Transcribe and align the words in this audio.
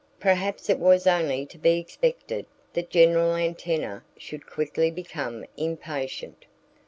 Perhaps 0.19 0.67
it 0.67 0.79
was 0.79 1.05
only 1.05 1.45
to 1.45 1.59
be 1.59 1.77
expected 1.77 2.47
that 2.73 2.89
General 2.89 3.35
Antenna 3.35 4.03
should 4.17 4.47
quickly 4.47 4.89
become 4.89 5.45
impatient. 5.57 6.45